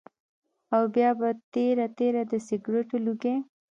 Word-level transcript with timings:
او 0.75 0.83
بيا 0.95 1.09
پۀ 1.19 1.29
تېره 1.53 1.87
تېره 1.97 2.23
د 2.31 2.33
سګرټو 2.47 2.97
لوګی 3.05 3.35